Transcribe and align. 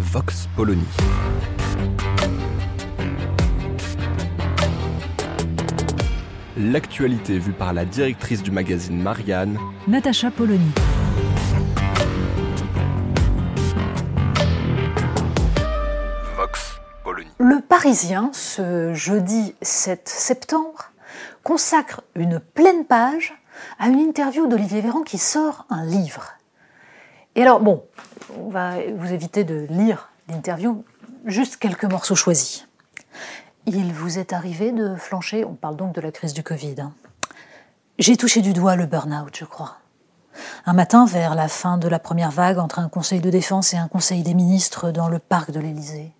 Vox 0.00 0.48
Polony. 0.56 0.82
L'actualité 6.56 7.38
vue 7.38 7.52
par 7.52 7.74
la 7.74 7.84
directrice 7.84 8.42
du 8.42 8.50
magazine 8.50 9.00
Marianne, 9.00 9.58
Natacha 9.86 10.30
Polony. 10.30 10.72
Vox 16.34 16.80
Polony. 17.04 17.28
Le 17.38 17.60
Parisien, 17.60 18.30
ce 18.32 18.94
jeudi 18.94 19.54
7 19.60 20.08
septembre, 20.08 20.92
consacre 21.42 22.02
une 22.14 22.40
pleine 22.40 22.86
page 22.86 23.34
à 23.78 23.88
une 23.88 24.00
interview 24.00 24.46
d'Olivier 24.46 24.80
Véran 24.80 25.02
qui 25.02 25.18
sort 25.18 25.66
un 25.68 25.84
livre. 25.84 26.39
Et 27.36 27.42
alors, 27.42 27.60
bon, 27.60 27.84
on 28.38 28.48
va 28.48 28.74
vous 28.94 29.12
éviter 29.12 29.44
de 29.44 29.66
lire 29.70 30.10
l'interview, 30.28 30.84
juste 31.24 31.56
quelques 31.56 31.84
morceaux 31.84 32.14
choisis. 32.14 32.66
Il 33.66 33.92
vous 33.92 34.18
est 34.18 34.32
arrivé 34.32 34.72
de 34.72 34.96
flancher, 34.96 35.44
on 35.44 35.54
parle 35.54 35.76
donc 35.76 35.94
de 35.94 36.00
la 36.00 36.10
crise 36.10 36.34
du 36.34 36.42
Covid. 36.42 36.76
hein. 36.80 36.92
J'ai 37.98 38.16
touché 38.16 38.40
du 38.40 38.52
doigt 38.52 38.76
le 38.76 38.86
burn-out, 38.86 39.36
je 39.36 39.44
crois. 39.44 39.76
Un 40.64 40.72
matin, 40.72 41.04
vers 41.04 41.34
la 41.34 41.48
fin 41.48 41.76
de 41.76 41.86
la 41.88 41.98
première 41.98 42.30
vague, 42.30 42.58
entre 42.58 42.78
un 42.78 42.88
conseil 42.88 43.20
de 43.20 43.30
défense 43.30 43.74
et 43.74 43.76
un 43.76 43.88
conseil 43.88 44.22
des 44.22 44.34
ministres 44.34 44.90
dans 44.90 45.08
le 45.08 45.18
parc 45.18 45.50
de 45.50 45.60
l'Élysée, 45.60 46.12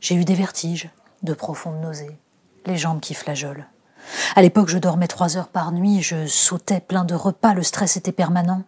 j'ai 0.00 0.14
eu 0.14 0.24
des 0.24 0.34
vertiges, 0.34 0.90
de 1.22 1.32
profondes 1.32 1.80
nausées, 1.80 2.18
les 2.66 2.76
jambes 2.76 3.00
qui 3.00 3.14
flageolent. 3.14 3.66
À 4.36 4.42
l'époque, 4.42 4.68
je 4.68 4.76
dormais 4.76 5.08
trois 5.08 5.38
heures 5.38 5.48
par 5.48 5.72
nuit, 5.72 6.02
je 6.02 6.26
sautais 6.26 6.80
plein 6.80 7.04
de 7.04 7.14
repas, 7.14 7.54
le 7.54 7.62
stress 7.62 7.96
était 7.96 8.12
permanent. 8.12 8.62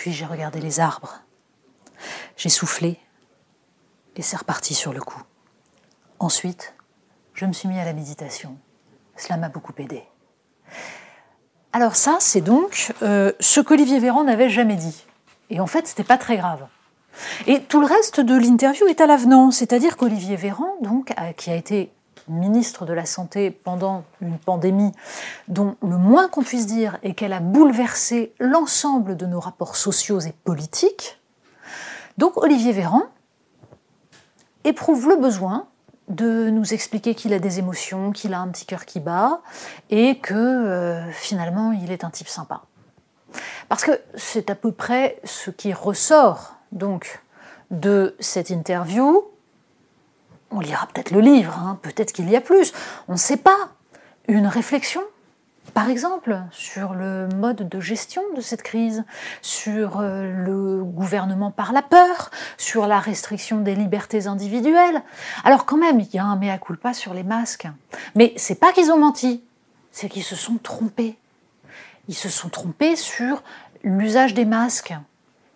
Puis 0.00 0.14
j'ai 0.14 0.24
regardé 0.24 0.62
les 0.62 0.80
arbres. 0.80 1.20
J'ai 2.34 2.48
soufflé 2.48 2.98
et 4.16 4.22
c'est 4.22 4.38
reparti 4.38 4.72
sur 4.72 4.94
le 4.94 5.00
coup. 5.02 5.22
Ensuite, 6.18 6.72
je 7.34 7.44
me 7.44 7.52
suis 7.52 7.68
mis 7.68 7.78
à 7.78 7.84
la 7.84 7.92
méditation. 7.92 8.56
Cela 9.14 9.36
m'a 9.36 9.50
beaucoup 9.50 9.74
aidé. 9.76 10.02
Alors 11.74 11.96
ça, 11.96 12.16
c'est 12.18 12.40
donc 12.40 12.94
euh, 13.02 13.32
ce 13.40 13.60
qu'Olivier 13.60 13.98
Véran 13.98 14.24
n'avait 14.24 14.48
jamais 14.48 14.76
dit. 14.76 15.04
Et 15.50 15.60
en 15.60 15.66
fait, 15.66 15.86
c'était 15.86 16.02
pas 16.02 16.16
très 16.16 16.38
grave. 16.38 16.66
Et 17.46 17.60
tout 17.64 17.80
le 17.80 17.86
reste 17.86 18.20
de 18.20 18.34
l'interview 18.34 18.86
est 18.86 19.02
à 19.02 19.06
l'avenant, 19.06 19.50
c'est-à-dire 19.50 19.98
qu'Olivier 19.98 20.36
Véran, 20.36 20.76
donc, 20.80 21.12
qui 21.36 21.50
a 21.50 21.56
été 21.56 21.92
ministre 22.30 22.86
de 22.86 22.92
la 22.92 23.06
Santé 23.06 23.50
pendant 23.50 24.04
une 24.20 24.38
pandémie 24.38 24.92
dont 25.48 25.76
le 25.82 25.98
moins 25.98 26.28
qu'on 26.28 26.42
puisse 26.42 26.66
dire 26.66 26.98
est 27.02 27.14
qu'elle 27.14 27.32
a 27.32 27.40
bouleversé 27.40 28.32
l'ensemble 28.38 29.16
de 29.16 29.26
nos 29.26 29.40
rapports 29.40 29.76
sociaux 29.76 30.20
et 30.20 30.32
politiques, 30.44 31.20
donc 32.18 32.36
Olivier 32.36 32.72
Véran 32.72 33.02
éprouve 34.64 35.08
le 35.08 35.16
besoin 35.16 35.66
de 36.08 36.50
nous 36.50 36.74
expliquer 36.74 37.14
qu'il 37.14 37.32
a 37.32 37.38
des 37.38 37.58
émotions, 37.58 38.10
qu'il 38.10 38.34
a 38.34 38.40
un 38.40 38.48
petit 38.48 38.66
cœur 38.66 38.84
qui 38.84 39.00
bat, 39.00 39.40
et 39.90 40.18
que 40.18 40.34
euh, 40.34 41.10
finalement 41.12 41.72
il 41.72 41.92
est 41.92 42.04
un 42.04 42.10
type 42.10 42.28
sympa. 42.28 42.62
Parce 43.68 43.84
que 43.84 43.92
c'est 44.16 44.50
à 44.50 44.54
peu 44.54 44.72
près 44.72 45.20
ce 45.24 45.50
qui 45.50 45.72
ressort 45.72 46.56
donc 46.72 47.22
de 47.70 48.16
cette 48.18 48.50
interview. 48.50 49.24
On 50.50 50.60
lira 50.60 50.86
peut-être 50.92 51.10
le 51.10 51.20
livre, 51.20 51.56
hein, 51.58 51.78
peut-être 51.82 52.12
qu'il 52.12 52.28
y 52.28 52.36
a 52.36 52.40
plus, 52.40 52.72
on 53.08 53.12
ne 53.12 53.18
sait 53.18 53.36
pas. 53.36 53.70
Une 54.28 54.46
réflexion, 54.46 55.02
par 55.74 55.88
exemple, 55.88 56.40
sur 56.50 56.94
le 56.94 57.28
mode 57.36 57.68
de 57.68 57.80
gestion 57.80 58.22
de 58.34 58.40
cette 58.40 58.62
crise, 58.62 59.04
sur 59.42 60.00
euh, 60.00 60.32
le 60.32 60.82
gouvernement 60.82 61.50
par 61.50 61.72
la 61.72 61.82
peur, 61.82 62.30
sur 62.58 62.86
la 62.86 62.98
restriction 62.98 63.60
des 63.60 63.74
libertés 63.74 64.26
individuelles. 64.26 65.02
Alors 65.44 65.66
quand 65.66 65.76
même, 65.76 66.00
il 66.00 66.12
y 66.12 66.18
a 66.18 66.24
un 66.24 66.36
mea 66.36 66.58
culpa 66.58 66.94
sur 66.94 67.14
les 67.14 67.22
masques. 67.22 67.68
Mais 68.14 68.32
c'est 68.36 68.58
pas 68.58 68.72
qu'ils 68.72 68.90
ont 68.90 68.98
menti, 68.98 69.44
c'est 69.92 70.08
qu'ils 70.08 70.24
se 70.24 70.36
sont 70.36 70.58
trompés. 70.62 71.16
Ils 72.08 72.16
se 72.16 72.28
sont 72.28 72.48
trompés 72.48 72.96
sur 72.96 73.42
l'usage 73.84 74.34
des 74.34 74.44
masques. 74.44 74.94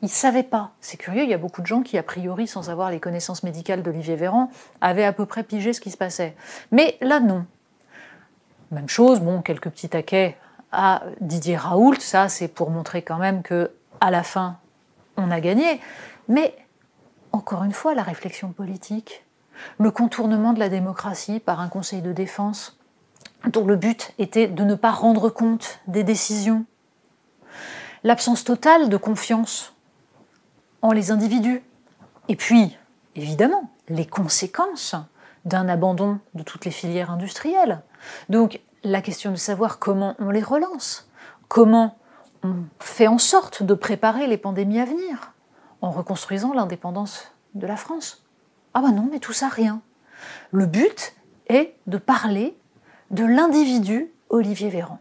Ils 0.05 0.09
ne 0.09 0.11
savaient 0.11 0.43
pas. 0.43 0.73
C'est 0.83 0.99
curieux, 0.99 1.23
il 1.23 1.31
y 1.31 1.33
a 1.33 1.39
beaucoup 1.39 1.63
de 1.63 1.67
gens 1.67 1.81
qui, 1.81 1.97
a 1.97 2.03
priori, 2.03 2.47
sans 2.47 2.69
avoir 2.69 2.91
les 2.91 3.01
connaissances 3.01 3.43
médicales 3.43 3.83
d'Olivier 3.83 4.17
Véran, 4.17 4.51
avaient 4.83 5.03
à 5.03 5.15
peu 5.15 5.25
près 5.25 5.43
pigé 5.43 5.73
ce 5.73 5.81
qui 5.81 5.91
se 5.91 5.97
passait. 5.97 6.37
Mais 6.73 6.99
là, 7.01 7.21
non. 7.21 7.47
Même 8.71 8.91
chose, 8.91 9.21
bon, 9.21 9.41
quelques 9.41 9.71
petits 9.71 9.89
taquets 9.89 10.37
à 10.73 11.05
Didier 11.23 11.57
Raoult, 11.57 12.01
ça 12.01 12.29
c'est 12.29 12.49
pour 12.49 12.69
montrer 12.69 13.01
quand 13.01 13.17
même 13.17 13.43
que 13.43 13.71
à 14.03 14.11
la 14.11 14.23
fin, 14.23 14.59
on 15.17 15.31
a 15.31 15.41
gagné. 15.41 15.81
Mais 16.29 16.55
encore 17.33 17.65
une 17.65 17.73
fois, 17.73 17.95
la 17.95 18.03
réflexion 18.03 18.53
politique, 18.53 19.25
le 19.79 19.91
contournement 19.91 20.53
de 20.53 20.59
la 20.59 20.69
démocratie 20.69 21.41
par 21.41 21.61
un 21.61 21.69
conseil 21.69 22.03
de 22.03 22.13
défense 22.13 22.79
dont 23.47 23.65
le 23.65 23.77
but 23.77 24.13
était 24.19 24.49
de 24.49 24.65
ne 24.65 24.75
pas 24.75 24.91
rendre 24.91 25.31
compte 25.31 25.81
des 25.87 26.05
décisions, 26.05 26.67
l'absence 28.03 28.45
totale 28.45 28.91
de 28.91 28.99
confiance 28.99 29.74
les 30.93 31.11
individus, 31.11 31.63
et 32.29 32.37
puis, 32.37 32.77
évidemment, 33.15 33.71
les 33.89 34.07
conséquences 34.07 34.95
d'un 35.45 35.69
abandon 35.69 36.21
de 36.35 36.43
toutes 36.43 36.65
les 36.65 36.71
filières 36.71 37.11
industrielles. 37.11 37.83
Donc, 38.29 38.61
la 38.83 39.03
question 39.03 39.31
de 39.31 39.37
savoir 39.37 39.79
comment 39.79 40.15
on 40.19 40.31
les 40.31 40.43
relance, 40.43 41.09
comment 41.49 41.97
on 42.43 42.55
fait 42.79 43.07
en 43.07 43.19
sorte 43.19 43.63
de 43.63 43.75
préparer 43.75 44.27
les 44.27 44.37
pandémies 44.37 44.81
à 44.81 44.85
venir, 44.85 45.33
en 45.81 45.91
reconstruisant 45.91 46.53
l'indépendance 46.53 47.33
de 47.55 47.67
la 47.67 47.77
France. 47.77 48.25
Ah 48.75 48.83
ben 48.83 48.93
non, 48.93 49.09
mais 49.11 49.21
tout 49.21 49.33
ça, 49.33 49.49
rien. 49.49 49.81
Le 50.51 50.67
but 50.67 51.15
est 51.49 51.75
de 51.87 51.99
parler 51.99 52.57
de 53.11 53.25
l'individu 53.25 54.11
Olivier 54.29 54.69
Véran. 54.69 54.99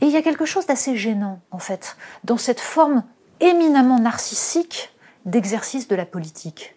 Et 0.00 0.06
il 0.06 0.12
y 0.12 0.16
a 0.16 0.22
quelque 0.22 0.44
chose 0.44 0.66
d'assez 0.66 0.96
gênant, 0.96 1.40
en 1.50 1.58
fait, 1.58 1.96
dans 2.24 2.36
cette 2.36 2.60
forme 2.60 3.04
éminemment 3.40 3.98
narcissique 3.98 4.93
d'exercice 5.24 5.88
de 5.88 5.96
la 5.96 6.06
politique. 6.06 6.76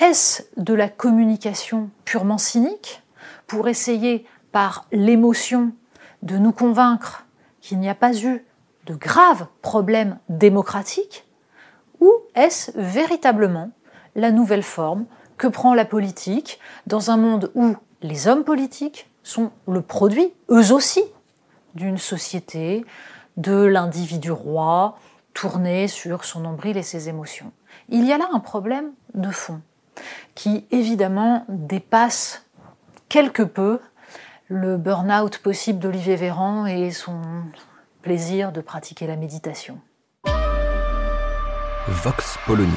Est-ce 0.00 0.42
de 0.56 0.74
la 0.74 0.88
communication 0.88 1.90
purement 2.04 2.38
cynique 2.38 3.02
pour 3.46 3.68
essayer, 3.68 4.26
par 4.52 4.86
l'émotion, 4.92 5.72
de 6.22 6.36
nous 6.38 6.52
convaincre 6.52 7.26
qu'il 7.60 7.78
n'y 7.78 7.88
a 7.88 7.94
pas 7.94 8.16
eu 8.16 8.44
de 8.86 8.94
graves 8.94 9.46
problèmes 9.62 10.18
démocratiques 10.28 11.26
Ou 12.00 12.12
est-ce 12.34 12.72
véritablement 12.74 13.70
la 14.16 14.30
nouvelle 14.30 14.62
forme 14.62 15.06
que 15.36 15.46
prend 15.46 15.74
la 15.74 15.84
politique 15.84 16.58
dans 16.86 17.10
un 17.10 17.16
monde 17.16 17.50
où 17.54 17.76
les 18.02 18.28
hommes 18.28 18.44
politiques 18.44 19.08
sont 19.22 19.50
le 19.66 19.80
produit, 19.80 20.32
eux 20.50 20.72
aussi, 20.72 21.02
d'une 21.74 21.98
société, 21.98 22.84
de 23.36 23.64
l'individu 23.64 24.30
roi, 24.30 24.98
tourné 25.34 25.88
sur 25.88 26.24
son 26.24 26.40
nombril 26.40 26.76
et 26.76 26.82
ses 26.82 27.08
émotions. 27.08 27.52
Il 27.88 28.06
y 28.06 28.12
a 28.12 28.18
là 28.18 28.28
un 28.32 28.40
problème 28.40 28.92
de 29.14 29.30
fond 29.30 29.60
qui 30.34 30.66
évidemment 30.70 31.44
dépasse 31.48 32.46
quelque 33.08 33.42
peu 33.42 33.80
le 34.48 34.76
burn-out 34.76 35.38
possible 35.38 35.78
d'Olivier 35.78 36.16
Véran 36.16 36.66
et 36.66 36.90
son 36.90 37.20
plaisir 38.02 38.52
de 38.52 38.60
pratiquer 38.60 39.06
la 39.06 39.16
méditation. 39.16 39.78
Vox 41.86 42.38
Polony. 42.46 42.72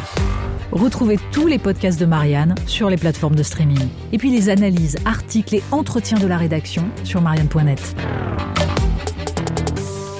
Retrouvez 0.72 1.18
tous 1.32 1.48
les 1.48 1.60
podcasts 1.60 2.00
de 2.00 2.06
Marianne 2.06 2.56
sur 2.66 2.90
les 2.90 2.98
plateformes 2.98 3.36
de 3.36 3.44
streaming. 3.44 3.88
Et 4.12 4.18
puis 4.18 4.32
les 4.32 4.50
analyses, 4.50 4.98
articles 5.06 5.56
et 5.56 5.64
entretiens 5.72 6.20
de 6.20 6.28
la 6.28 6.38
rédaction 6.38 6.84
sur 7.04 7.22
marianne.net. 7.22 7.96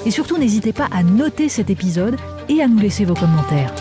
Et 0.08 0.10
surtout, 0.10 0.38
n'hésitez 0.38 0.72
pas 0.72 0.88
à 0.90 1.02
noter 1.02 1.50
cet 1.50 1.68
épisode 1.68 2.16
et 2.48 2.62
à 2.62 2.66
nous 2.66 2.78
laisser 2.78 3.04
vos 3.04 3.12
commentaires. 3.12 3.74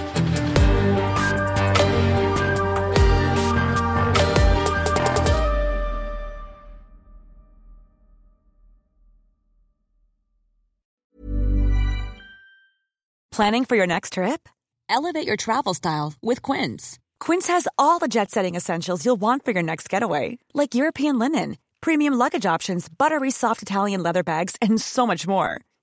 Planning 13.32 13.64
for 13.64 13.78
your 13.78 13.88
next 13.88 14.14
trip? 14.14 14.50
Elevate 14.90 15.26
your 15.26 15.38
travel 15.38 15.74
style 15.74 16.14
with 16.22 16.42
Quince. 16.42 17.00
Quince 17.22 17.48
has 17.48 17.70
all 17.78 18.00
the 18.00 18.10
jet 18.10 18.32
setting 18.32 18.56
essentials 18.56 19.06
you'll 19.06 19.16
want 19.16 19.46
for 19.46 19.52
your 19.52 19.64
next 19.64 19.88
getaway, 19.90 20.40
like 20.54 20.76
European 20.76 21.18
linen, 21.18 21.56
premium 21.80 22.16
luggage 22.16 22.46
options, 22.46 22.90
buttery 22.90 23.32
soft 23.32 23.62
Italian 23.62 24.04
leather 24.04 24.24
bags, 24.24 24.58
and 24.62 24.82
so 24.82 25.08
much 25.08 25.26
more. 25.26 25.62